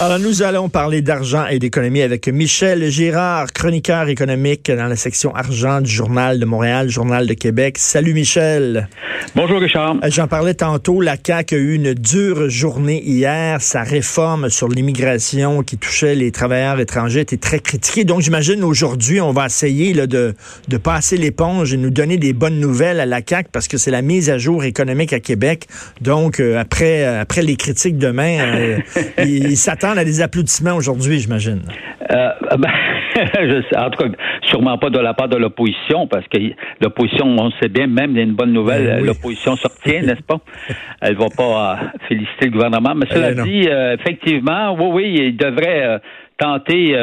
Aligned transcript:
Alors, 0.00 0.20
nous 0.20 0.42
allons 0.42 0.68
parler 0.68 1.02
d'argent 1.02 1.46
et 1.48 1.58
d'économie 1.58 2.02
avec 2.02 2.28
Michel 2.28 2.88
Girard, 2.88 3.52
chroniqueur 3.52 4.08
économique 4.08 4.70
dans 4.70 4.86
la 4.86 4.94
section 4.94 5.34
argent 5.34 5.80
du 5.80 5.90
Journal 5.90 6.38
de 6.38 6.44
Montréal, 6.44 6.88
Journal 6.88 7.26
de 7.26 7.34
Québec. 7.34 7.78
Salut 7.78 8.14
Michel. 8.14 8.88
Bonjour 9.34 9.60
Richard. 9.60 9.96
Euh, 10.04 10.08
j'en 10.08 10.28
parlais 10.28 10.54
tantôt, 10.54 11.00
la 11.00 11.16
CAQ 11.16 11.54
a 11.54 11.58
eu 11.58 11.74
une 11.74 11.94
dure 11.94 12.48
journée 12.48 13.02
hier. 13.04 13.60
Sa 13.60 13.82
réforme 13.82 14.50
sur 14.50 14.68
l'immigration 14.68 15.64
qui 15.64 15.76
touchait 15.76 16.14
les 16.14 16.30
travailleurs 16.30 16.78
étrangers 16.78 17.20
était 17.20 17.36
très 17.36 17.58
critiquée. 17.58 18.04
Donc, 18.04 18.20
j'imagine 18.20 18.62
aujourd'hui, 18.62 19.20
on 19.20 19.32
va 19.32 19.46
essayer 19.46 19.94
là, 19.94 20.06
de, 20.06 20.34
de 20.68 20.76
passer 20.76 21.16
l'éponge 21.16 21.74
et 21.74 21.76
nous 21.76 21.90
donner 21.90 22.18
des 22.18 22.32
bonnes 22.32 22.60
nouvelles 22.60 23.00
à 23.00 23.06
la 23.06 23.20
CAQ 23.28 23.48
parce 23.52 23.66
que 23.66 23.76
c'est 23.76 23.90
la 23.90 24.02
mise 24.02 24.30
à 24.30 24.38
jour 24.38 24.62
économique 24.62 25.12
à 25.12 25.18
Québec. 25.18 25.66
Donc, 26.00 26.38
euh, 26.38 26.56
après, 26.56 27.04
après 27.04 27.42
les 27.42 27.56
critiques 27.56 27.98
demain, 27.98 28.38
euh, 28.38 28.78
il, 29.18 29.50
il 29.50 29.56
s'attend 29.88 30.00
à 30.00 30.04
des 30.04 30.20
applaudissements 30.20 30.74
aujourd'hui, 30.74 31.18
j'imagine. 31.18 31.62
Euh, 32.10 32.30
ben, 32.58 32.70
en 33.76 33.90
tout 33.90 34.04
cas, 34.04 34.10
sûrement 34.42 34.78
pas 34.78 34.90
de 34.90 34.98
la 34.98 35.14
part 35.14 35.28
de 35.28 35.36
l'opposition, 35.36 36.06
parce 36.06 36.26
que 36.28 36.38
l'opposition, 36.80 37.26
on 37.26 37.50
sait 37.60 37.68
bien, 37.68 37.86
même 37.86 38.12
il 38.12 38.16
y 38.16 38.20
a 38.20 38.24
une 38.24 38.34
bonne 38.34 38.52
nouvelle, 38.52 38.86
ben 38.86 39.04
l'opposition 39.04 39.56
sortient, 39.56 40.02
n'est-ce 40.02 40.22
pas? 40.22 40.40
Elle 41.00 41.16
va 41.16 41.26
pas 41.36 41.72
euh, 41.72 41.86
féliciter 42.08 42.46
le 42.46 42.50
gouvernement. 42.52 42.94
Mais 42.94 43.06
cela 43.10 43.32
eh 43.32 43.42
dit, 43.42 43.68
euh, 43.68 43.94
effectivement, 43.94 44.74
oui, 44.74 44.90
oui, 44.92 45.14
il 45.28 45.36
devrait 45.36 46.00
tenter, 46.38 46.96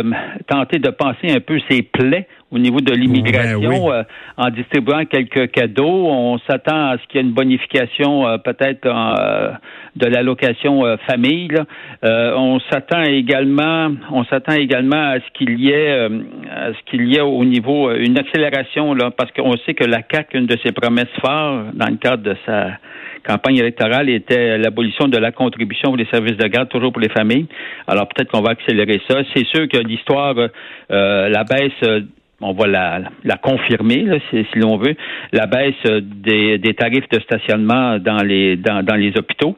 tenter 0.47 0.79
de 0.79 0.89
penser 0.89 1.29
un 1.29 1.39
peu 1.39 1.59
ses 1.69 1.81
plaies 1.81 2.27
au 2.55 2.59
niveau 2.59 2.79
de 2.81 2.93
l'immigration 2.93 3.89
ben 3.89 4.05
en 4.37 4.49
distribuant 4.49 5.05
quelques 5.05 5.51
cadeaux. 5.51 6.07
On 6.07 6.39
s'attend 6.47 6.89
à 6.89 6.97
ce 6.97 7.07
qu'il 7.07 7.21
y 7.21 7.23
ait 7.23 7.27
une 7.27 7.33
bonification 7.33 8.23
peut-être 8.43 8.87
de 9.95 10.07
l'allocation 10.07 10.85
euh, 10.85 10.97
famille. 11.07 11.55
Euh, 12.03 12.33
on 12.35 12.59
s'attend 12.71 13.03
également, 13.03 13.91
on 14.11 14.25
s'attend 14.25 14.55
également 14.55 15.11
à 15.11 15.15
ce 15.15 15.31
qu'il 15.33 15.59
y 15.59 15.69
ait, 15.69 15.91
euh, 15.91 16.09
à 16.51 16.73
ce 16.73 16.91
qu'il 16.91 17.07
y 17.07 17.15
ait 17.15 17.21
au 17.21 17.45
niveau 17.45 17.91
une 17.91 18.17
accélération 18.17 18.93
là, 18.93 19.11
parce 19.11 19.31
qu'on 19.31 19.55
sait 19.65 19.73
que 19.73 19.85
la 19.85 20.01
CAC, 20.01 20.33
une 20.33 20.47
de 20.47 20.57
ses 20.63 20.71
promesses 20.71 21.05
fortes 21.21 21.75
dans 21.75 21.87
le 21.87 21.97
cadre 21.97 22.23
de 22.23 22.35
sa 22.45 22.71
campagne 23.25 23.57
électorale 23.57 24.09
était 24.09 24.57
l'abolition 24.57 25.07
de 25.07 25.17
la 25.17 25.31
contribution 25.31 25.89
pour 25.89 25.97
les 25.97 26.05
services 26.05 26.37
de 26.37 26.47
garde, 26.47 26.69
toujours 26.69 26.91
pour 26.91 27.01
les 27.01 27.09
familles. 27.09 27.47
Alors 27.87 28.07
peut-être 28.07 28.31
qu'on 28.31 28.41
va 28.41 28.51
accélérer 28.51 29.01
ça. 29.09 29.21
C'est 29.33 29.45
sûr 29.47 29.67
que 29.67 29.77
l'histoire, 29.77 30.35
la 30.89 31.43
baisse 31.43 32.03
on 32.45 32.53
va 32.53 32.67
la, 32.67 33.01
la 33.23 33.37
confirmer, 33.37 34.21
si 34.29 34.45
l'on 34.55 34.77
veut, 34.77 34.95
la 35.33 35.47
baisse 35.47 35.73
des, 36.01 36.57
des, 36.57 36.73
tarifs 36.73 37.09
de 37.09 37.19
stationnement 37.19 37.97
dans 37.99 38.23
les 38.23 38.55
dans, 38.57 38.83
dans 38.83 38.95
les 38.95 39.17
hôpitaux. 39.17 39.57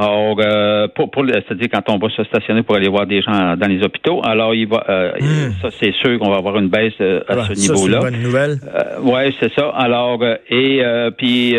Alors, 0.00 0.36
euh, 0.40 0.88
pour, 0.94 1.10
pour 1.10 1.26
c'est-à-dire 1.26 1.68
quand 1.70 1.90
on 1.90 1.98
va 1.98 2.08
se 2.08 2.24
stationner 2.24 2.62
pour 2.62 2.74
aller 2.74 2.88
voir 2.88 3.06
des 3.06 3.20
gens 3.20 3.54
dans 3.54 3.68
les 3.68 3.84
hôpitaux, 3.84 4.22
alors 4.24 4.54
il 4.54 4.66
va, 4.66 4.82
euh, 4.88 5.12
hmm. 5.20 5.52
ça 5.60 5.68
c'est 5.78 5.92
sûr 5.92 6.18
qu'on 6.18 6.30
va 6.30 6.36
avoir 6.36 6.56
une 6.56 6.68
baisse 6.68 6.94
euh, 7.02 7.20
à 7.28 7.44
ce 7.44 7.52
niveau-là. 7.52 8.00
C'est 8.00 8.06
une 8.06 8.12
bonne 8.12 8.22
nouvelle. 8.22 8.58
Euh, 8.74 9.00
ouais, 9.02 9.30
c'est 9.38 9.52
ça. 9.52 9.68
Alors, 9.76 10.24
et 10.48 10.82
puis 11.18 11.54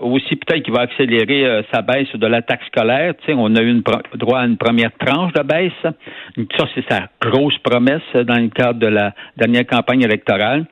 aussi 0.00 0.36
peut-être 0.36 0.62
qu'il 0.62 0.72
va 0.72 0.82
accélérer 0.82 1.64
sa 1.72 1.82
baisse 1.82 2.14
de 2.14 2.26
la 2.28 2.42
taxe 2.42 2.66
scolaire. 2.66 3.14
Tu 3.18 3.26
sais, 3.26 3.34
on 3.36 3.52
a 3.56 3.60
eu 3.60 3.70
une 3.70 3.82
droit 4.14 4.38
à 4.38 4.46
une 4.46 4.58
première 4.58 4.92
tranche 5.04 5.32
de 5.32 5.42
baisse. 5.42 5.72
Ça 5.82 6.64
c'est 6.76 6.88
sa 6.88 7.08
grosse 7.20 7.58
promesse 7.58 8.02
dans 8.14 8.40
le 8.40 8.48
cadre 8.48 8.78
de 8.78 8.86
la 8.86 9.12
dernière 9.36 9.66
campagne 9.66 10.02
électorale. 10.02 10.66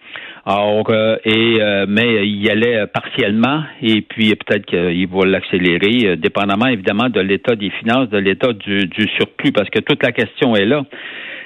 Alors, 0.51 0.91
euh, 0.91 1.17
et 1.25 1.59
euh, 1.61 1.87
mais 1.89 2.27
il 2.27 2.43
y 2.43 2.51
allait 2.51 2.85
partiellement 2.89 3.63
et 3.81 4.03
puis 4.03 4.35
peut-être 4.35 4.67
qu'il 4.67 5.07
va 5.07 5.25
l'accélérer, 5.25 6.09
euh, 6.09 6.17
dépendamment 6.17 6.67
évidemment 6.67 7.09
de 7.09 7.21
l'état 7.21 7.55
des 7.55 7.71
finances, 7.71 8.09
de 8.09 8.19
l'état 8.19 8.53
du, 8.53 8.87
du, 8.87 9.07
surplus, 9.17 9.53
parce 9.53 9.71
que 9.71 9.79
toute 9.79 10.03
la 10.03 10.11
question 10.11 10.57
est 10.57 10.65
là. 10.65 10.83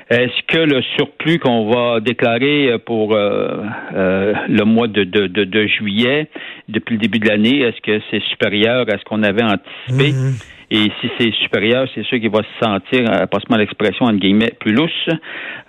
Est-ce 0.09 0.47
que 0.49 0.59
le 0.59 0.81
surplus 0.97 1.39
qu'on 1.39 1.71
va 1.71 2.01
déclarer 2.01 2.79
pour 2.85 3.15
le 3.17 4.65
mois 4.65 4.87
de, 4.87 5.03
de, 5.05 5.27
de, 5.27 5.67
juillet, 5.67 6.29
depuis 6.69 6.97
le 6.97 7.01
début 7.01 7.19
de 7.21 7.29
l'année, 7.29 7.61
est-ce 7.61 7.81
que 7.81 8.03
c'est 8.11 8.23
supérieur 8.25 8.85
à 8.93 8.99
ce 8.99 9.05
qu'on 9.05 9.23
avait 9.23 9.43
anticipé? 9.43 10.13
Mm-hmm. 10.13 10.54
Et 10.71 10.91
si 11.01 11.11
c'est 11.19 11.33
supérieur, 11.43 11.87
c'est 11.95 12.05
sûr 12.05 12.19
qu'il 12.19 12.31
va 12.31 12.41
se 12.41 12.65
sentir, 12.65 13.11
euh, 13.11 13.27
passement 13.27 13.57
l'expression, 13.57 14.07
entre 14.07 14.19
guillemets, 14.19 14.53
plus 14.61 14.73
louche. 14.73 15.09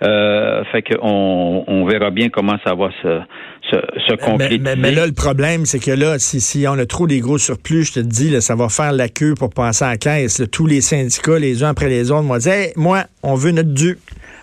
Euh, 0.02 0.64
fait 0.72 0.82
qu'on 0.82 1.64
on 1.66 1.84
verra 1.84 2.10
bien 2.10 2.28
comment 2.28 2.56
ça 2.64 2.74
va 2.74 2.90
se, 3.02 3.20
se, 3.70 3.76
se 4.08 4.14
concrétiser. 4.16 4.76
Mais, 4.76 4.92
là, 4.92 5.06
le 5.06 5.12
problème, 5.12 5.66
c'est 5.66 5.78
que 5.78 5.90
là, 5.90 6.18
si, 6.18 6.40
si 6.40 6.66
on 6.68 6.78
a 6.78 6.86
trop 6.86 7.06
des 7.06 7.20
gros 7.20 7.38
surplus, 7.38 7.84
je 7.84 7.92
te 7.94 8.00
dis, 8.00 8.30
là, 8.30 8.40
ça 8.40 8.54
va 8.54 8.68
faire 8.68 8.92
la 8.92 9.08
queue 9.08 9.34
pour 9.34 9.50
passer 9.50 9.84
à 9.84 9.90
la 9.90 9.96
caisse. 9.96 10.42
tous 10.50 10.66
les 10.66 10.80
syndicats, 10.80 11.38
les 11.38 11.62
uns 11.62 11.70
après 11.70 11.88
les 11.88 12.10
autres, 12.10 12.22
vont 12.22 12.38
dire 12.38 12.52
hey, 12.52 12.72
moi, 12.76 13.04
on 13.22 13.34
veut 13.34 13.52
notre 13.52 13.72
dû. 13.72 13.98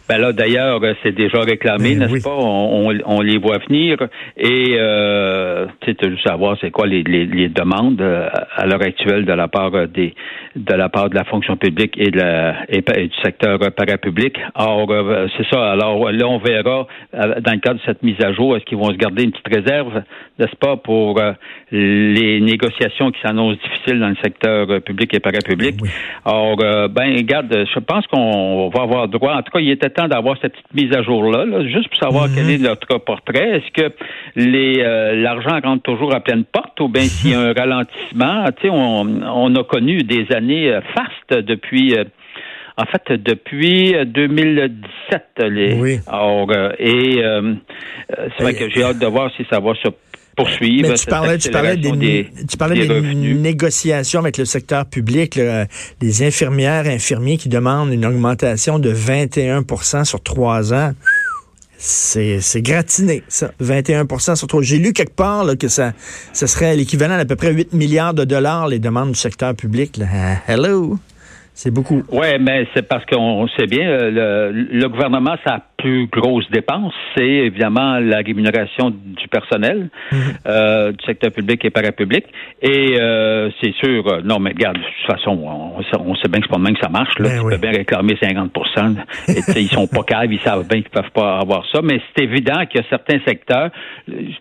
Ben 0.09 0.17
là, 0.17 0.33
d'ailleurs, 0.33 0.81
c'est 1.01 1.13
déjà 1.13 1.39
réclamé, 1.39 1.95
ben 1.95 2.07
n'est-ce 2.07 2.23
pas? 2.23 2.35
On, 2.35 2.93
on, 3.05 3.21
les 3.21 3.37
voit 3.37 3.59
venir. 3.59 3.97
Et 4.35 4.75
euh, 4.77 5.65
tu 5.79 5.93
sais, 5.93 6.15
savoir 6.25 6.57
c'est 6.59 6.71
quoi 6.71 6.87
les, 6.87 7.03
les, 7.03 7.25
les, 7.25 7.47
demandes 7.47 8.01
euh, 8.01 8.27
à 8.55 8.65
l'heure 8.65 8.81
actuelle 8.81 9.25
de 9.25 9.31
la 9.31 9.47
part 9.47 9.87
des 9.87 10.13
de 10.55 10.73
la 10.73 10.89
part 10.89 11.09
de 11.09 11.15
la 11.15 11.23
fonction 11.23 11.55
publique 11.55 11.95
et 11.97 12.11
de 12.11 12.19
la 12.19 12.55
et, 12.69 12.81
du 12.81 13.15
secteur 13.23 13.59
parapublic. 13.75 14.37
Or, 14.55 14.91
euh, 14.91 15.27
c'est 15.37 15.47
ça. 15.49 15.71
Alors 15.71 16.11
là, 16.11 16.27
on 16.27 16.37
verra 16.37 16.85
euh, 17.13 17.39
dans 17.39 17.53
le 17.53 17.59
cadre 17.59 17.79
de 17.79 17.85
cette 17.85 18.03
mise 18.03 18.21
à 18.21 18.33
jour, 18.33 18.57
est-ce 18.57 18.65
qu'ils 18.65 18.77
vont 18.77 18.91
se 18.91 18.97
garder 18.97 19.23
une 19.23 19.31
petite 19.31 19.55
réserve, 19.55 20.03
n'est-ce 20.37 20.55
pas, 20.57 20.75
pour 20.75 21.21
les 21.71 22.41
négociations 22.41 23.11
qui 23.11 23.21
s'annoncent 23.21 23.59
difficiles 23.63 23.99
dans 23.99 24.09
le 24.09 24.17
secteur 24.21 24.81
public 24.81 25.13
et 25.15 25.19
parapublic. 25.19 25.75
Oui. 25.81 25.89
Or, 26.25 26.57
ben, 26.57 27.15
regarde, 27.15 27.65
je 27.73 27.79
pense 27.79 28.05
qu'on 28.07 28.69
va 28.69 28.83
avoir 28.83 29.07
droit. 29.07 29.33
En 29.33 29.41
tout 29.41 29.51
cas, 29.51 29.59
il 29.59 29.71
était 29.71 29.92
temps 29.93 30.07
d'avoir 30.07 30.37
cette 30.41 30.53
petite 30.53 30.73
mise 30.73 30.95
à 30.95 31.01
jour-là, 31.01 31.45
juste 31.67 31.89
pour 31.89 31.97
savoir 31.97 32.27
quel 32.33 32.49
est 32.49 32.57
mhm. 32.57 32.65
notre 32.65 32.97
portrait. 32.97 33.57
Est-ce 33.57 33.71
que 33.71 33.93
les 34.35 34.79
euh, 34.79 35.15
l'argent 35.15 35.59
rentre 35.63 35.83
toujours 35.83 36.13
à 36.13 36.19
pleine 36.19 36.43
porte 36.43 36.79
ou 36.79 36.87
bien 36.87 37.03
s'il 37.03 37.31
y 37.31 37.33
a 37.33 37.39
un 37.39 37.53
ralentissement? 37.57 38.45
Tu 38.57 38.63
sais, 38.63 38.69
on, 38.69 39.21
on, 39.23 39.55
a 39.55 39.63
connu 39.63 40.03
des 40.03 40.27
années 40.33 40.71
euh, 40.71 40.81
fastes 40.95 41.41
depuis... 41.41 41.95
Euh, 41.95 42.03
en 42.75 42.85
fait, 42.85 43.21
depuis 43.21 43.93
2017, 44.03 45.43
les. 45.43 45.75
Oui. 45.75 45.99
et 46.79 47.21
c'est 48.35 48.43
vrai 48.43 48.55
que 48.55 48.67
j'ai 48.67 48.81
hâte 48.83 48.97
de 48.97 49.05
voir 49.05 49.29
si 49.37 49.45
ça 49.47 49.59
va 49.59 49.75
se 49.75 49.89
poursuivre. 50.35 50.89
Mais 50.89 50.95
tu 50.95 51.05
parlais, 51.05 51.37
tu 51.37 51.51
parlais 51.51 51.77
des, 51.77 52.29
tu 52.49 52.57
parlais 52.57 52.87
des, 52.87 53.01
négociations 53.35 54.19
avec 54.19 54.37
le 54.37 54.45
secteur 54.45 54.85
public, 54.85 55.39
les 56.01 56.23
infirmières, 56.23 56.85
infirmiers 56.85 57.37
qui 57.37 57.49
demandent 57.49 57.91
une 57.91 58.05
augmentation 58.05 58.79
de 58.79 58.93
21% 58.93 60.05
sur 60.05 60.21
trois 60.21 60.73
ans. 60.73 60.93
C'est, 61.85 62.39
c'est 62.39 62.61
gratiné, 62.61 63.23
ça. 63.27 63.51
21 63.59 64.05
sur 64.35 64.47
trois. 64.47 64.61
J'ai 64.61 64.77
lu 64.77 64.93
quelque 64.93 65.15
part 65.15 65.43
là, 65.43 65.57
que 65.57 65.67
ça, 65.67 65.91
ça 66.31 66.47
serait 66.47 66.77
l'équivalent 66.77 67.17
d'à 67.17 67.25
peu 67.25 67.35
près 67.35 67.51
8 67.51 67.73
milliards 67.73 68.13
de 68.13 68.23
dollars, 68.23 68.69
les 68.69 68.79
demandes 68.79 69.11
du 69.11 69.19
secteur 69.19 69.53
public. 69.53 69.97
Là. 69.97 70.05
Hello! 70.47 70.97
C'est 71.53 71.71
beaucoup. 71.71 72.01
Oui, 72.09 72.27
mais 72.39 72.67
c'est 72.73 72.87
parce 72.87 73.05
qu'on 73.05 73.47
sait 73.49 73.67
bien, 73.67 73.85
le, 73.85 74.51
le 74.51 74.87
gouvernement, 74.87 75.35
ça 75.45 75.59
plus 75.83 76.07
grosse 76.07 76.49
dépense, 76.49 76.93
c'est 77.15 77.27
évidemment 77.27 77.99
la 77.99 78.19
rémunération 78.19 78.89
du 78.89 79.27
personnel 79.27 79.89
mhm. 80.11 80.19
euh, 80.47 80.91
du 80.93 81.05
secteur 81.05 81.31
public 81.31 81.65
et 81.65 81.71
parapublic. 81.71 82.25
Et 82.61 82.95
euh, 82.97 83.49
c'est 83.61 83.73
sûr, 83.75 84.07
euh, 84.07 84.21
non, 84.23 84.39
mais 84.39 84.51
regarde, 84.51 84.77
de 84.77 84.81
toute 84.81 85.17
façon, 85.17 85.31
on, 85.31 86.15
sait 86.15 86.29
bien 86.29 86.39
que 86.39 86.45
c'est 86.45 86.51
pas 86.51 86.57
de 86.57 86.63
même 86.63 86.75
que 86.75 86.81
ça 86.81 86.89
marche. 86.89 87.19
Là. 87.19 87.29
Ben 87.29 87.41
tu 87.41 87.49
peux 87.49 87.57
bien 87.57 87.71
réclamer 87.71 88.17
50 88.21 88.51
et, 89.27 89.59
Ils 89.59 89.67
sont 89.67 89.87
pas 89.87 90.03
caves, 90.07 90.31
ils 90.31 90.39
savent 90.39 90.65
bien 90.65 90.81
qu'ils 90.81 90.89
peuvent 90.89 91.11
pas 91.13 91.39
avoir 91.39 91.65
ça. 91.69 91.81
Mais 91.83 91.99
c'est 92.15 92.23
évident 92.23 92.65
qu'il 92.65 92.79
y 92.79 92.83
a 92.83 92.87
certains 92.89 93.19
secteurs. 93.27 93.69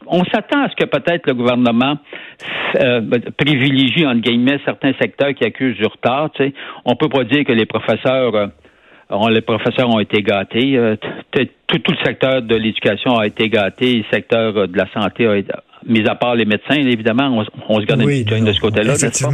On 0.07 0.25
s'attend 0.27 0.63
à 0.63 0.69
ce 0.69 0.77
que 0.77 0.85
peut-être 0.89 1.27
le 1.27 1.35
gouvernement 1.35 1.99
privilégie, 3.37 4.07
entre 4.07 4.21
guillemets, 4.21 4.61
certains 4.65 4.93
secteurs 5.01 5.35
qui 5.35 5.45
accusent 5.45 5.77
du 5.77 5.87
retard. 5.87 6.31
sais. 6.37 6.55
On 6.85 6.95
peut 6.95 7.09
pas 7.09 7.25
dire 7.25 7.45
que 7.45 7.53
les 7.53 7.67
professeurs 7.67 8.53
les 9.31 9.41
professeurs 9.41 9.89
ont 9.89 10.01
été 10.01 10.23
gâtés. 10.23 10.77
Euh, 10.77 10.97
tout, 11.33 11.81
le 11.89 12.05
secteur 12.05 12.43
de 12.43 12.55
l'éducation 12.55 13.17
a 13.17 13.27
été 13.27 13.49
gâté. 13.49 13.99
Le 13.99 14.05
secteur 14.11 14.69
de 14.69 14.77
la 14.77 14.87
santé 14.93 15.27
a 15.27 15.37
été 15.37 15.53
mis 15.87 16.07
à 16.09 16.15
part 16.15 16.35
les 16.35 16.45
médecins, 16.45 16.75
évidemment, 16.75 17.45
on, 17.69 17.81
se 17.81 17.87
garde 17.87 18.03
une 18.03 18.07
petite 18.07 18.45
de 18.45 18.53
ce 18.53 18.61
côté-là, 18.61 18.93
n'est-ce 18.93 19.25
pas? 19.25 19.33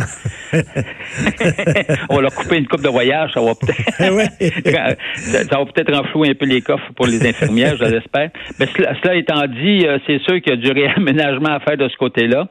on 2.10 2.20
leur 2.20 2.34
couper 2.34 2.58
une 2.58 2.66
coupe 2.66 2.82
de 2.82 2.88
voyage, 2.88 3.32
ça 3.34 3.40
va 3.40 3.52
peut-être 3.54 3.76
ça, 5.14 5.58
va 5.58 5.64
peut-être 5.66 5.94
renflouer 5.94 6.30
un 6.30 6.34
peu 6.34 6.46
les 6.46 6.60
coffres 6.60 6.90
pour 6.96 7.06
les 7.06 7.26
infirmières, 7.26 7.76
je 7.76 7.84
l'espère. 7.84 8.30
Mais 8.58 8.66
cela, 8.66 9.14
étant 9.14 9.46
dit, 9.46 9.86
euh, 9.86 9.98
c'est 10.06 10.20
sûr 10.22 10.40
qu'il 10.40 10.50
y 10.50 10.52
a 10.52 10.56
du 10.56 10.70
réaménagement 10.70 11.50
à 11.50 11.60
faire 11.60 11.76
de 11.76 11.88
ce 11.88 11.96
côté-là. 11.96 12.48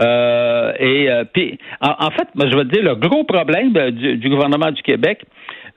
Euh, 0.00 0.72
et 0.78 1.08
puis, 1.32 1.58
en, 1.80 2.10
fait, 2.10 2.28
moi, 2.34 2.46
je 2.50 2.56
veux 2.56 2.64
dire, 2.64 2.82
le 2.82 2.94
gros 2.94 3.24
problème 3.24 3.72
du 3.90 4.28
gouvernement 4.28 4.70
du 4.70 4.82
Québec, 4.82 5.24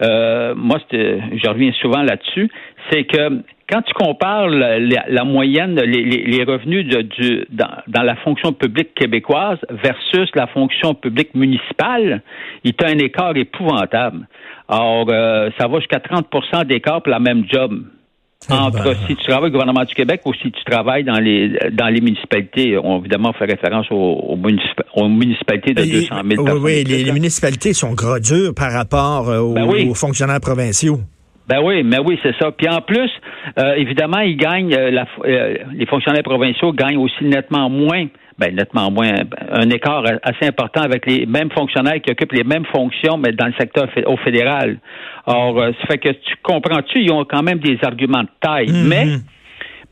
euh, 0.01 0.53
moi, 0.55 0.79
je 0.91 1.49
reviens 1.49 1.71
souvent 1.73 2.01
là-dessus, 2.01 2.49
c'est 2.89 3.05
que 3.05 3.43
quand 3.69 3.81
tu 3.81 3.93
compares 3.93 4.49
la, 4.49 5.23
moyenne, 5.23 5.79
les, 5.79 6.43
revenus 6.43 6.85
du, 6.85 7.45
dans, 7.49 8.03
la 8.03 8.15
fonction 8.17 8.51
publique 8.51 8.93
québécoise 8.93 9.57
versus 9.69 10.29
la 10.35 10.47
fonction 10.47 10.93
publique 10.93 11.33
municipale, 11.33 12.21
il 12.63 12.73
y 12.79 12.83
a 12.83 12.87
un 12.87 12.97
écart 12.97 13.35
épouvantable. 13.35 14.27
Alors, 14.67 15.07
euh, 15.09 15.49
ça 15.57 15.67
va 15.67 15.79
jusqu'à 15.79 15.99
30% 15.99 16.65
d'écart 16.65 17.01
pour 17.01 17.11
la 17.11 17.19
même 17.19 17.45
job. 17.51 17.83
Entre 18.49 18.83
ben. 18.83 18.95
si 19.07 19.15
tu 19.15 19.23
travailles 19.25 19.49
au 19.49 19.51
gouvernement 19.51 19.83
du 19.83 19.93
Québec 19.93 20.21
ou 20.25 20.33
si 20.33 20.51
tu 20.51 20.63
travailles 20.63 21.03
dans 21.03 21.19
les 21.19 21.49
dans 21.71 21.87
les 21.87 22.01
municipalités, 22.01 22.77
on 22.77 22.99
évidemment 22.99 23.33
fait 23.33 23.45
référence 23.45 23.87
aux, 23.91 24.37
municipalités 24.37 25.73
de 25.73 25.83
200 25.83 26.15
000 26.29 26.43
personnes. 26.43 26.63
Oui, 26.63 26.83
les, 26.83 27.11
municipalités 27.11 27.73
sont 27.73 27.93
gros 27.93 28.19
dures 28.19 28.53
par 28.55 28.71
rapport 28.71 29.29
euh, 29.29 29.53
ben 29.53 29.65
aux 29.65 29.93
fonctionnaires 29.93 30.41
provinciaux. 30.41 30.99
Ben 31.47 31.59
oui, 31.61 31.83
mais 31.83 31.99
oui, 31.99 32.17
c'est 32.23 32.35
ça. 32.39 32.51
Puis 32.51 32.69
en 32.69 32.81
plus, 32.81 33.09
euh, 33.57 33.75
évidemment, 33.75 34.19
ils 34.19 34.37
gagnent, 34.37 34.73
euh, 34.73 35.03
euh, 35.25 35.57
les 35.73 35.85
fonctionnaires 35.85 36.23
provinciaux 36.23 36.71
gagnent 36.73 36.97
aussi 36.97 37.23
nettement 37.23 37.69
moins, 37.69 38.07
ben 38.37 38.55
nettement 38.55 38.89
moins, 38.89 39.11
un 39.51 39.69
écart 39.69 40.03
assez 40.23 40.47
important 40.47 40.81
avec 40.81 41.05
les 41.05 41.25
mêmes 41.25 41.51
fonctionnaires 41.51 42.01
qui 42.01 42.11
occupent 42.11 42.33
les 42.33 42.43
mêmes 42.43 42.65
fonctions, 42.65 43.17
mais 43.17 43.31
dans 43.31 43.45
le 43.47 43.53
secteur 43.59 43.87
au 44.07 44.17
fédéral. 44.17 44.79
Or, 45.25 45.59
ça 45.59 45.87
fait 45.87 45.99
que 45.99 46.09
tu 46.09 46.35
comprends-tu, 46.41 46.99
ils 47.01 47.11
ont 47.11 47.25
quand 47.25 47.43
même 47.43 47.59
des 47.59 47.77
arguments 47.83 48.23
de 48.23 48.29
taille, 48.41 48.67
mm-hmm. 48.67 48.87
mais 48.87 49.05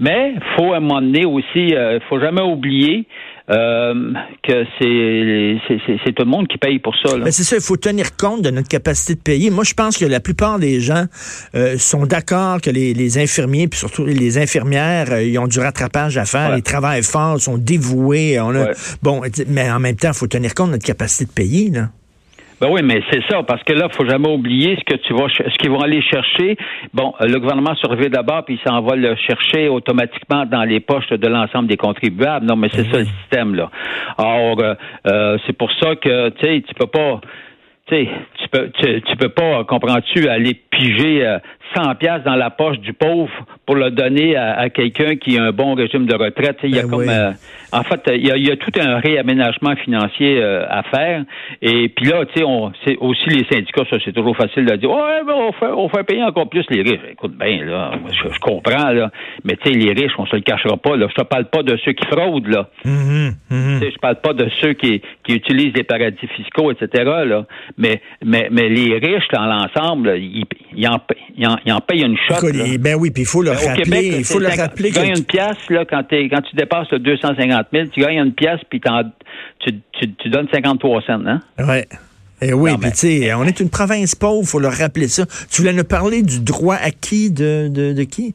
mais 0.02 0.34
faut 0.58 0.74
à 0.74 0.78
un 0.78 0.80
moment 0.80 1.00
donné 1.00 1.26
aussi, 1.26 1.76
euh, 1.76 2.00
faut 2.10 2.20
jamais 2.20 2.42
oublier 2.42 3.06
euh, 3.52 4.14
que 4.44 4.66
c'est 4.80 6.14
tout 6.14 6.24
le 6.24 6.30
monde 6.30 6.48
qui 6.48 6.58
paye 6.58 6.80
pour 6.80 6.96
ça. 7.04 7.18
Mais 7.18 7.32
c'est 7.32 7.44
ça, 7.44 7.58
il 7.58 7.62
faut 7.62 7.78
tenir 7.78 8.16
compte 8.16 8.42
de 8.42 8.50
notre 8.50 8.68
capacité 8.68 9.16
de 9.16 9.20
payer. 9.20 9.50
Moi, 9.50 9.64
je 9.64 9.74
pense 9.74 9.98
que 9.98 10.06
la 10.06 10.20
plupart 10.20 10.58
des 10.60 10.80
gens 10.80 11.06
euh, 11.56 11.78
sont 11.78 12.06
d'accord 12.06 12.62
que 12.62 12.70
les, 12.70 12.94
les, 12.94 13.18
infirmiers, 13.18 13.68
puis 13.68 13.80
surtout 13.80 14.06
les 14.06 14.38
infirmières, 14.38 15.12
euh, 15.12 15.24
ils 15.24 15.38
ont 15.38 15.48
du 15.48 15.60
rattrapage 15.60 16.18
à 16.18 16.26
faire, 16.26 16.56
ils 16.56 16.64
travaillent 16.64 17.04
fort, 17.04 17.36
ils 17.38 17.42
sont 17.42 17.58
dévoués. 17.58 18.40
On 18.40 18.56
a, 18.56 18.72
Bon, 19.02 19.22
mais 19.48 19.70
en 19.70 19.80
même 19.80 19.96
temps, 19.96 20.10
il 20.10 20.18
faut 20.18 20.28
tenir 20.28 20.54
compte 20.54 20.68
de 20.68 20.74
notre 20.74 20.86
capacité 20.86 21.26
de 21.26 21.32
payer. 21.32 21.70
Là. 21.72 21.90
Ben 22.62 22.70
oui, 22.70 22.82
mais 22.84 23.02
c'est 23.12 23.24
ça, 23.28 23.42
parce 23.42 23.64
que 23.64 23.74
là, 23.74 23.90
faut 23.90 24.08
jamais 24.08 24.30
oublier 24.30 24.78
ce 24.78 24.84
que 24.84 25.00
tu 25.02 25.14
vas, 25.14 25.28
ce 25.30 25.58
qu'ils 25.58 25.72
vont 25.72 25.82
aller 25.82 26.04
chercher. 26.04 26.56
Bon, 26.94 27.12
le 27.20 27.40
gouvernement 27.40 27.74
surveille 27.74 28.12
d'abord, 28.12 28.46
puis 28.46 28.60
il 28.62 28.70
s'en 28.70 28.82
va 28.82 28.96
le 28.96 29.16
chercher 29.16 29.68
automatiquement 29.68 30.46
dans 30.46 30.64
les 30.64 30.80
poches 30.80 31.10
de 31.10 31.28
l'ensemble 31.28 31.68
des 31.68 31.78
contribuables. 31.78 32.46
Non, 32.46 32.56
mais 32.56 32.70
c'est 32.70 32.84
ça 32.92 33.00
le 33.00 33.06
système 33.06 33.56
là. 33.56 33.72
Or, 34.20 34.60
euh, 34.60 34.76
euh, 35.08 35.38
c'est 35.48 35.58
pour 35.58 35.72
ça 35.82 35.96
que 35.96 36.30
tu 36.30 36.46
sais, 36.46 36.62
tu 36.62 36.76
peux 36.76 36.86
pas 36.86 37.20
tu 37.92 38.48
peux, 38.52 38.70
tu, 38.70 39.18
peux 39.18 39.30
pas, 39.30 39.66
comprends-tu, 39.66 40.30
aller 40.30 40.54
piger 40.72 41.38
100 41.76 41.90
euh, 41.90 41.94
pièces 41.96 42.24
dans 42.24 42.36
la 42.36 42.50
poche 42.50 42.80
du 42.80 42.94
pauvre 42.94 43.32
pour 43.66 43.76
le 43.76 43.92
donner 43.92 44.36
à, 44.36 44.70
quelqu'un 44.70 45.16
qui 45.16 45.38
a 45.38 45.44
un 45.44 45.52
bon 45.52 45.76
régime 45.76 46.06
de 46.06 46.16
retraite. 46.16 46.58
Il 46.64 46.76
y 46.76 46.80
a 46.80 46.84
ben 46.84 46.90
comme, 46.90 47.10
euh, 47.10 47.32
en 47.72 47.84
fait, 47.84 48.02
il 48.16 48.26
y, 48.26 48.52
a, 48.52 48.56
tout 48.58 48.72
un 48.80 49.00
réaménagement 49.00 49.76
financier 49.78 50.42
euh, 50.42 50.66
à 50.70 50.84
faire. 50.84 51.24
Et 51.62 51.90
puis 51.90 52.06
là, 52.06 52.26
tu 52.26 52.40
sais, 52.40 52.44
on, 52.46 52.72
c'est 52.86 52.98
aussi 52.98 53.30
les 53.30 53.46
syndicats, 53.50 53.84
ça 53.90 53.98
c'est 54.04 54.12
toujours 54.12 54.36
facile 54.36 54.66
de 54.66 54.76
dire, 54.76 54.90
ouais, 54.90 55.22
ben, 55.26 55.34
on 55.34 55.52
fait, 55.54 55.72
on 55.74 55.88
fait 55.88 56.04
payer 56.04 56.24
encore 56.24 56.50
plus 56.50 56.66
les 56.70 56.82
riches. 56.82 57.02
Écoute, 57.12 57.38
bien 57.38 57.64
là, 57.64 57.92
je, 58.12 58.40
comprends 58.40 58.92
là, 58.92 59.12
mais 59.46 59.56
tu 59.56 59.72
sais, 59.72 59.78
les 59.78 59.94
riches, 59.94 60.14
on 60.18 60.26
se 60.26 60.36
le 60.36 60.42
cachera 60.42 60.78
pas. 60.78 60.98
Là, 60.98 61.08
je 61.10 61.22
te 61.22 61.26
parle 61.26 61.46
pas 61.46 61.64
de 61.64 61.78
ceux 61.86 61.94
qui 61.94 62.06
fraudent 62.08 62.48
là. 62.48 62.70
Tu 62.84 62.90
sais, 62.90 63.92
je 63.92 64.00
parle 64.00 64.18
pas 64.18 64.34
de 64.34 64.50
ceux 64.62 64.74
qui, 64.74 65.02
qui 65.24 65.36
utilisent 65.36 65.74
les 65.76 65.84
paradis 65.84 66.28
fiscaux, 66.36 66.72
etc. 66.72 67.04
Là 67.26 67.46
mais, 67.78 68.02
mais, 68.24 68.48
mais 68.52 68.70
les 68.70 68.98
riches, 68.98 69.28
dans 69.34 69.46
l'ensemble, 69.46 70.18
ils, 70.18 70.46
ils, 70.76 70.88
en, 70.88 71.00
ils, 71.38 71.74
en, 71.74 71.80
payent 71.80 72.04
une 72.04 72.18
shot. 72.18 72.48
ben 72.80 72.96
oui, 72.96 73.12
puis 73.12 73.24
il 73.24 73.26
faut 73.26 73.42
le 73.42 73.52
ben, 73.52 73.58
rappeler. 73.58 74.18
il 74.20 74.26
faut 74.26 74.40
le 74.40 74.48
rappeler. 74.48 74.90
Tu 74.90 74.96
gagnes 74.96 75.18
une 75.18 75.26
pièce, 75.26 75.70
là, 75.70 75.86
quand, 75.86 76.04
quand 76.10 76.42
tu 76.42 76.56
dépasses 76.56 76.92
le 76.92 77.00
250 77.00 77.68
000, 77.74 77.88
tu 77.92 78.02
gagnes 78.02 78.26
une 78.26 78.34
pièce, 78.34 78.60
puis 78.70 78.82
tu, 79.60 79.72
tu, 80.00 80.14
tu, 80.14 80.30
donnes 80.30 80.48
53 80.52 81.02
cents, 81.02 81.26
hein? 81.26 81.40
Ouais. 81.60 81.88
Eh 82.44 82.54
oui, 82.54 82.72
puis 82.80 82.92
tu 82.92 82.98
sais, 82.98 83.34
on 83.36 83.44
est 83.44 83.60
une 83.60 83.70
province 83.70 84.16
pauvre, 84.16 84.42
il 84.42 84.48
faut 84.48 84.60
le 84.60 84.68
rappeler 84.68 85.08
ça. 85.08 85.26
Tu 85.52 85.62
voulais 85.62 85.74
nous 85.74 85.84
parler 85.84 86.24
du 86.24 86.40
droit 86.40 86.76
acquis 86.76 87.30
de, 87.30 87.70
de, 87.72 87.94
de 87.94 88.04
qui? 88.04 88.34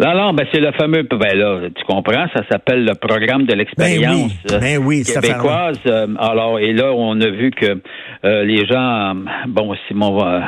Non, 0.00 0.14
non, 0.14 0.32
ben 0.32 0.46
c'est 0.52 0.60
le 0.60 0.72
fameux, 0.72 1.02
ben 1.02 1.38
là, 1.38 1.60
tu 1.74 1.84
comprends, 1.84 2.26
ça 2.34 2.42
s'appelle 2.50 2.84
le 2.84 2.94
programme 2.94 3.44
de 3.44 3.54
l'expérience 3.54 4.32
ben 4.48 4.78
oui, 4.82 5.04
ben 5.06 5.20
québécoise. 5.20 5.78
Euh, 5.86 6.06
alors, 6.18 6.58
et 6.58 6.72
là, 6.72 6.92
on 6.92 7.20
a 7.20 7.28
vu 7.28 7.50
que 7.52 7.80
euh, 8.24 8.44
les 8.44 8.66
gens, 8.66 9.14
bon, 9.46 9.74
Simon, 9.86 10.26
euh, 10.26 10.40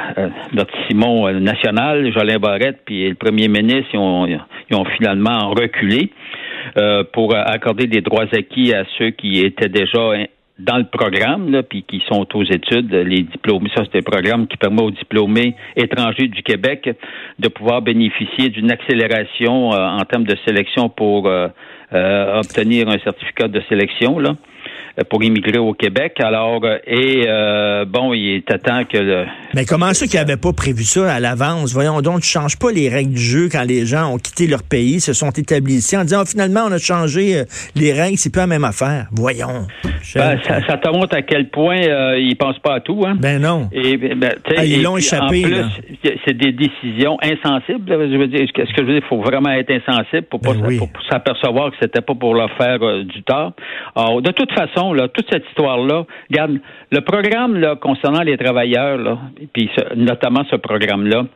notre 0.52 0.74
Simon 0.88 1.30
national, 1.40 2.12
Jolin 2.12 2.38
Barrette, 2.38 2.80
puis 2.84 3.08
le 3.08 3.14
premier 3.14 3.46
ministre, 3.48 3.90
ils 3.92 3.98
ont, 3.98 4.26
ils 4.26 4.76
ont 4.76 4.84
finalement 4.96 5.50
reculé 5.50 6.10
pour 7.12 7.34
accorder 7.36 7.86
des 7.86 8.00
droits 8.00 8.26
acquis 8.32 8.74
à 8.74 8.82
ceux 8.98 9.10
qui 9.10 9.38
étaient 9.40 9.68
déjà 9.68 10.14
dans 10.58 10.78
le 10.78 10.84
programme, 10.84 11.50
là, 11.50 11.62
puis 11.62 11.82
qui 11.82 12.02
sont 12.08 12.26
aux 12.34 12.44
études, 12.44 12.92
les 12.92 13.22
diplômés. 13.22 13.70
Ça, 13.76 13.82
c'est 13.84 13.98
un 13.98 14.02
programme 14.02 14.46
qui 14.46 14.56
permet 14.56 14.82
aux 14.82 14.90
diplômés 14.90 15.54
étrangers 15.76 16.28
du 16.28 16.42
Québec 16.42 16.88
de 17.38 17.48
pouvoir 17.48 17.82
bénéficier 17.82 18.48
d'une 18.48 18.70
accélération 18.70 19.74
euh, 19.74 19.86
en 19.86 20.02
termes 20.04 20.24
de 20.24 20.36
sélection 20.46 20.88
pour 20.88 21.26
euh, 21.26 21.48
euh, 21.92 22.40
obtenir 22.40 22.88
un 22.88 22.98
certificat 22.98 23.48
de 23.48 23.60
sélection. 23.68 24.18
Euh, 24.98 25.04
pour 25.10 25.22
immigrer 25.22 25.58
au 25.58 25.74
Québec. 25.74 26.14
Alors, 26.20 26.60
euh, 26.64 26.78
et 26.86 27.24
euh, 27.28 27.84
bon, 27.84 28.14
il 28.14 28.36
est 28.36 28.58
temps 28.62 28.84
que 28.84 28.96
le... 28.96 29.26
Mais 29.54 29.66
comment 29.66 29.92
ça 29.92 30.06
qu'ils 30.06 30.18
n'avaient 30.18 30.38
pas 30.38 30.52
prévu 30.54 30.84
ça 30.84 31.12
à 31.12 31.20
l'avance? 31.20 31.74
Voyons 31.74 32.00
donc, 32.00 32.22
tu 32.22 32.38
ne 32.38 32.42
changes 32.42 32.58
pas 32.58 32.72
les 32.72 32.88
règles 32.88 33.12
du 33.12 33.20
jeu 33.20 33.48
quand 33.50 33.64
les 33.66 33.84
gens 33.84 34.14
ont 34.14 34.16
quitté 34.16 34.46
leur 34.46 34.62
pays, 34.62 35.00
se 35.00 35.12
sont 35.12 35.30
établis 35.30 35.76
ici, 35.76 35.96
en 35.96 36.02
disant, 36.02 36.20
oh, 36.22 36.26
finalement, 36.26 36.62
on 36.66 36.72
a 36.72 36.78
changé 36.78 37.42
les 37.74 37.92
règles, 37.92 38.16
c'est 38.16 38.32
pas 38.32 38.40
la 38.40 38.46
même 38.46 38.64
affaire. 38.64 39.06
Voyons. 39.12 39.66
Ben, 40.14 40.38
ça, 40.42 40.66
ça, 40.66 40.76
te 40.78 40.88
montre 40.88 41.14
à 41.14 41.22
quel 41.22 41.50
point 41.50 41.76
ils 41.76 42.28
ils 42.28 42.36
pensent 42.36 42.58
pas 42.58 42.76
à 42.76 42.80
tout. 42.80 43.04
Hein? 43.06 43.16
Ben 43.18 43.40
non. 43.40 43.68
Et, 43.72 43.96
ben, 43.96 44.32
ah, 44.56 44.64
ils 44.64 44.82
l'ont 44.82 44.96
échappé. 44.96 45.44
c'est 46.24 46.36
des 46.36 46.52
décisions 46.52 47.18
insensibles. 47.22 47.84
Je 47.86 48.16
veux 48.16 48.28
dire, 48.28 48.46
ce 48.46 48.52
que 48.52 48.64
je 48.66 48.80
veux 48.80 48.92
dire, 48.94 49.02
il 49.04 49.08
faut 49.08 49.20
vraiment 49.20 49.50
être 49.50 49.70
insensible 49.70 50.26
pour, 50.30 50.40
ben 50.40 50.78
pour 50.78 50.88
s'apercevoir 51.10 51.70
que 51.70 51.76
c'était 51.80 52.00
pas 52.00 52.14
pour 52.14 52.34
leur 52.34 52.50
faire 52.56 52.78
du 53.04 53.22
tort. 53.22 53.52
Alors, 53.94 54.22
de 54.22 54.30
toute 54.32 54.52
façon, 54.52 54.85
toute 54.94 55.26
cette 55.30 55.46
histoire-là, 55.48 56.04
regarde, 56.30 56.58
le 56.90 57.00
programme 57.00 57.56
là, 57.56 57.76
concernant 57.76 58.22
les 58.22 58.36
travailleurs, 58.36 58.98
là, 58.98 59.18
puis 59.52 59.70
notamment 59.96 60.44
ce 60.50 60.56
programme-là, 60.56 61.26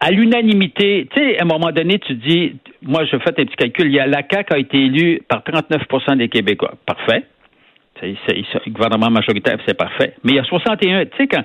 à, 0.00 0.10
l'unanimité, 0.10 1.08
tu 1.12 1.20
sais, 1.20 1.38
à 1.38 1.42
un 1.42 1.46
moment 1.46 1.72
donné, 1.72 1.98
tu 1.98 2.14
dis, 2.14 2.56
moi, 2.82 3.04
je 3.04 3.16
fais 3.16 3.30
un 3.30 3.44
petit 3.44 3.56
calcul, 3.56 3.86
il 3.86 3.92
y 3.92 4.00
a 4.00 4.06
la 4.06 4.22
CAQ 4.30 4.54
a 4.54 4.58
été 4.58 4.78
élue 4.78 5.22
par 5.28 5.42
39% 5.42 6.16
des 6.16 6.28
Québécois. 6.28 6.74
Parfait. 6.84 7.24
C'est, 8.00 8.14
le 8.28 8.72
gouvernement 8.72 9.10
majoritaire, 9.10 9.56
c'est 9.66 9.76
parfait. 9.76 10.14
Mais 10.22 10.32
il 10.32 10.36
y 10.36 10.38
a 10.38 10.44
61, 10.44 11.06
tu 11.06 11.16
sais, 11.16 11.26
quand 11.26 11.42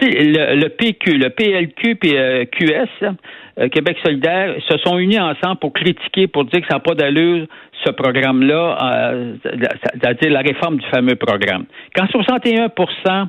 le, 0.00 0.60
le, 0.60 0.68
PQ, 0.68 1.18
le 1.18 1.30
PLQ 1.30 1.98
et 2.02 2.18
euh, 2.18 2.44
QS, 2.44 3.16
euh, 3.58 3.68
Québec 3.68 3.96
solidaire, 4.04 4.54
se 4.68 4.78
sont 4.78 4.98
unis 4.98 5.18
ensemble 5.18 5.58
pour 5.60 5.72
critiquer, 5.72 6.26
pour 6.26 6.44
dire 6.44 6.60
que 6.60 6.66
ça 6.68 6.74
n'a 6.74 6.80
pas 6.80 6.94
d'allure, 6.94 7.46
ce 7.84 7.90
programme-là, 7.90 8.78
euh, 8.82 9.34
c'est-à-dire 9.42 10.30
la 10.30 10.40
réforme 10.40 10.78
du 10.78 10.86
fameux 10.86 11.16
programme. 11.16 11.64
Quand 11.94 12.06
61% 12.06 13.28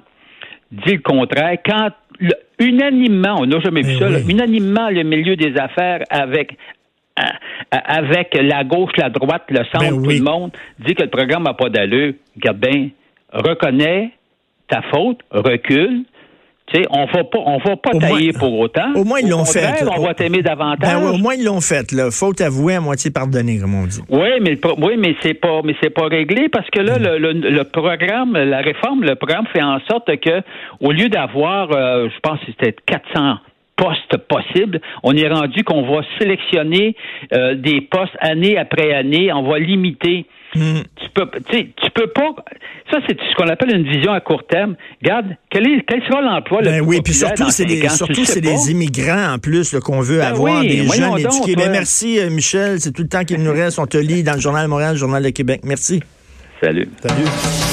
dit 0.72 0.94
le 0.94 1.02
contraire, 1.02 1.58
quand 1.66 1.90
unanimement, 2.60 3.38
on 3.40 3.46
n'a 3.46 3.60
jamais 3.60 3.82
vu 3.82 3.94
eh 3.96 4.00
ça, 4.00 4.10
unanimement 4.28 4.90
le 4.90 5.04
milieu 5.04 5.36
des 5.36 5.58
affaires 5.58 6.04
avec 6.10 6.58
avec 7.72 8.34
la 8.42 8.64
gauche, 8.64 8.92
la 8.98 9.10
droite, 9.10 9.44
le 9.50 9.64
centre, 9.74 9.98
ben 9.98 10.04
tout 10.04 10.10
le 10.10 10.22
monde 10.22 10.52
dit 10.80 10.96
que 10.96 11.04
le 11.04 11.10
programme 11.10 11.44
n'a 11.44 11.54
pas 11.54 11.70
d'allure. 11.70 12.14
Regarde 12.36 12.60
bien, 12.60 12.90
reconnais 13.34 14.12
ta 14.70 14.82
faute, 14.84 15.20
recule, 15.32 16.06
on 16.90 17.06
va 17.06 17.24
pas, 17.24 17.40
on 17.46 17.58
va 17.58 17.76
pas 17.76 17.92
tailler 17.92 18.34
pour 18.34 18.58
autant. 18.60 18.94
Au 18.96 19.04
moins, 19.04 19.20
ils 19.20 19.30
l'ont 19.30 19.46
fait. 19.46 19.84
On 19.96 20.02
va 20.02 20.14
t'aimer 20.14 20.42
davantage. 20.42 20.94
Ben 20.94 21.10
au 21.10 21.18
moins, 21.18 21.34
ils 21.34 21.44
l'ont 21.44 21.62
fait. 21.62 21.92
Là. 21.92 22.12
Faute 22.12 22.42
avouée, 22.42 22.76
à 22.76 22.82
moitié 22.82 23.12
pardonnée, 23.12 23.60
comme 23.60 23.76
on 23.76 23.86
dit. 23.86 24.02
Oui, 24.10 24.30
mais, 24.42 24.58
oui, 24.78 24.96
mais 24.98 25.16
c'est 25.22 25.34
pas, 25.34 25.62
mais 25.64 25.76
c'est 25.82 25.90
pas 25.90 26.08
réglé 26.08 26.50
parce 26.50 26.70
que 26.70 26.80
là, 26.80 27.00
mm. 27.00 27.04
le, 27.04 27.32
le, 27.34 27.64
programme, 27.64 28.34
la 28.34 28.62
réforme, 28.62 29.04
le 29.04 29.16
programme 29.16 29.46
fait 29.48 29.64
en 29.64 29.80
sorte 29.90 30.16
que, 30.20 30.42
au 30.80 30.92
lieu 30.92 31.10
d'avoir, 31.10 31.72
euh, 31.72 32.08
je 32.10 32.20
pense 32.22 32.40
que 32.40 32.46
c'était 32.48 32.76
400 32.86 33.38
postes 33.76 34.18
possibles. 34.28 34.82
On 35.04 35.16
est 35.16 35.28
rendu 35.28 35.64
qu'on 35.64 35.84
va 35.84 36.02
sélectionner 36.20 36.96
euh, 37.34 37.56
des 37.56 37.82
postes 37.82 38.16
année 38.20 38.58
après 38.58 38.94
année. 38.94 39.32
On 39.34 39.44
va 39.44 39.58
limiter 39.58 40.26
Hmm. 40.56 40.82
Tu 40.96 41.10
peux, 41.14 41.30
tu 41.52 41.92
peux 41.94 42.08
pas. 42.08 42.36
Ça, 42.90 42.98
c'est 43.08 43.18
ce 43.20 43.36
qu'on 43.36 43.48
appelle 43.48 43.76
une 43.76 43.88
vision 43.88 44.12
à 44.12 44.20
court 44.20 44.46
terme. 44.48 44.76
Regarde, 45.02 45.28
quel, 45.52 45.68
est, 45.68 45.86
quel 45.88 46.02
sera 46.04 46.22
l'emploi 46.22 46.62
ben 46.64 46.82
oui, 46.82 47.02
puis 47.04 47.14
surtout, 47.14 47.50
c'est 47.52 47.66
des, 47.66 47.88
surtout, 47.90 48.26
c'est 48.26 48.42
des 48.42 48.72
immigrants 48.72 49.34
en 49.34 49.38
plus 49.38 49.76
qu'on 49.80 50.02
veut 50.02 50.20
ben 50.20 50.28
avoir, 50.28 50.62
des 50.62 50.88
jeunes 50.88 51.20
éduqués. 51.20 51.56
Ben, 51.56 51.72
merci, 51.72 52.20
euh, 52.20 52.30
Michel. 52.30 52.80
C'est 52.80 52.92
tout 52.92 53.04
le 53.04 53.10
temps 53.10 53.24
qu'il 53.24 53.44
nous 53.44 53.54
reste. 53.54 53.78
On 53.78 53.86
te 53.86 53.98
lit 53.98 54.24
dans 54.24 54.34
le 54.34 54.40
Journal 54.40 54.64
de 54.64 54.70
Montréal, 54.70 54.94
le 54.94 55.00
Journal 55.00 55.22
de 55.22 55.30
Québec. 55.30 55.62
Merci. 55.64 56.02
Salut. 56.62 56.90
Salut. 57.02 57.70